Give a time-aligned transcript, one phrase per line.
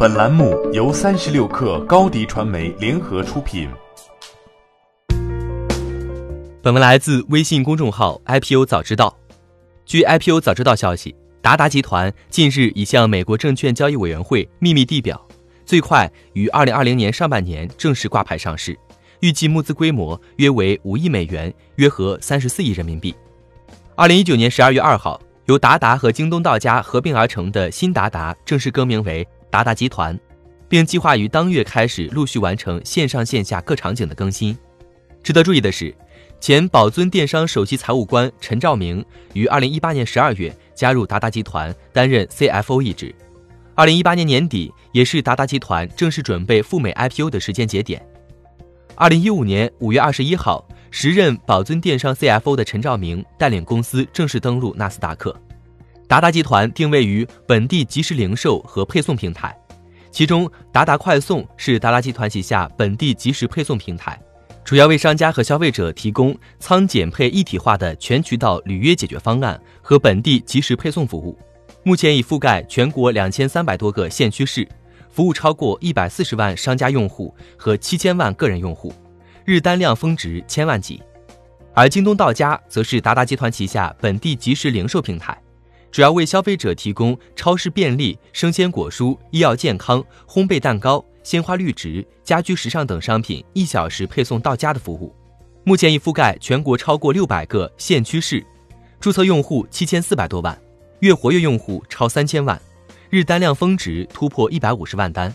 [0.00, 3.68] 本栏目由三十六克高低传媒联合出品。
[6.62, 9.18] 本文来自微信公众号 IPO 早知道。
[9.84, 15.20] 据 IPO 早知道消息，达达集团近日已向美国证券交易委员会秘密递表，
[15.66, 18.78] 最快于二零二零年上半年正式挂牌上市，
[19.18, 23.12] 预计募资规模约为五亿美元，约合三十四亿人民币。
[23.96, 25.20] 二零一九年十二月二号。
[25.46, 30.18] 由达达和京东到家合并而成的新达达正式更名为达达集团，
[30.68, 34.56] 并计划于当月开始陆续完成线上线下各场景的更新。
[35.22, 35.94] 值得注意的是，
[36.40, 43.14] 前宝尊电商首席财务官陈兆明于二零一八年十二月加入达达集团担任 CFO 一职。
[43.74, 48.04] 二零一八年年底也是达达集团正式准备赴美 IPO 的时间节点。
[48.94, 50.66] 二零一五年五月二十一号。
[50.90, 55.38] 时任宝尊电商 CFO 的陈兆明带领公司正式登陆纳斯达克。
[56.08, 59.54] 达达集团定位于本地即时零售和配送平台，
[60.10, 64.18] 其中达达快送是达达集团旗下本地即时配送平台，
[64.64, 71.38] 主要为商家和消费者提供仓检配一体化的全渠道履约解决方案和本地即时配送服务。
[71.82, 74.66] 目前已覆盖全国两千三百多个县区市，
[75.10, 78.90] 服务超过一百四十万商家用户和七千万个人用户。
[79.44, 81.02] 日单量峰值千万级，
[81.74, 85.38] 而京东到家则是达达集团旗下本地即时零售平台，
[85.90, 95.14] 主要为消费者提供超市便利、生鲜果蔬、医药健康、烘焙蛋糕、鲜花绿植、家居时尚等商品一小时配送到家的服务。
[95.64, 98.44] 目前已覆盖全国超过六百个县区市，
[99.00, 100.58] 注册用户七千四百多万，
[101.00, 102.60] 月活跃用户超三千万，
[103.10, 105.34] 日单量峰值突破一百五十万单。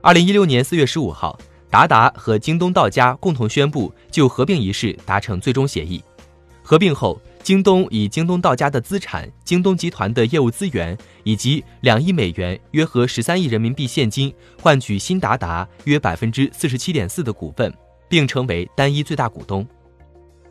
[0.00, 1.38] 二零一六年四月十五号。
[1.70, 6.02] 达达和京东到家共同宣布就合并一事达成最终协议。
[6.62, 17.72] 合并后，京东以京东到家的资产、京东集团的业务资源以及两亿美元（约合十三亿人民币）现金，换取新达达约百分之四十七点四的股份，
[18.06, 19.66] 并成为单一最大股东。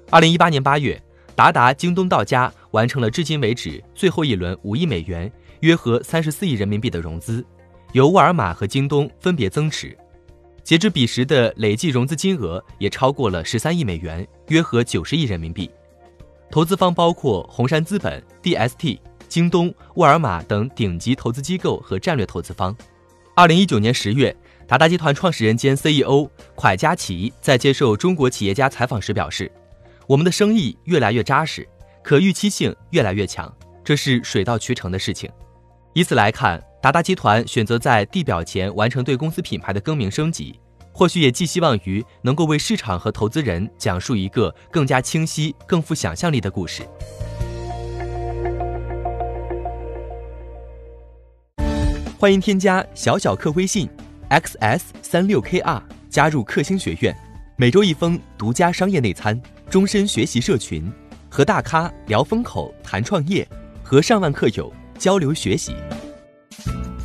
[0.10, 1.00] 二零一八年八月，
[1.36, 5.32] 达达、京东到家完成了至今为止最后一轮五亿美元
[5.62, 7.46] （约合三十四亿人民币）的融资，
[7.92, 9.96] 由沃尔玛和京东分别增持。
[10.64, 15.70] 截至彼时的累计融资金额也超过了十三亿美元，约合九十亿人民币。
[16.50, 22.76] 投资方包括红杉资本、DST、京东、沃尔玛等顶级投资机构和战略投资方。
[23.36, 24.36] 二零一九年十月，
[24.68, 29.52] 达达集团创始人兼 CEO 蒯佳琪在接受中国企业家采访时表示
[30.08, 31.68] ：“我们的生意越来越扎实，
[32.04, 33.54] 可预期性越来越强，
[33.84, 35.30] 这是水到渠成的事情。”
[35.94, 36.64] 以此来看。
[36.80, 40.58] 达达集团选择在地表前完成对公司品牌的更名升级，
[40.98, 46.82] 或许也寄希望于能够为市场和投资人讲述一个更加清晰、更富想象力的故事。
[52.18, 53.88] 欢迎添加小小客微信
[54.32, 57.16] ，xs 三六 kr，加入克星学院，
[57.58, 60.92] 每周一封独家商业内参，终身学习社群，
[61.30, 63.48] 和大咖聊风口、谈创业，
[63.84, 65.76] 和上万客友交流学习。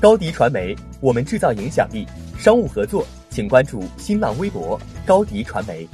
[0.01, 2.07] 高迪传媒，我们制造影响力。
[2.39, 5.89] 商务合作，请关注新浪微博高迪传媒。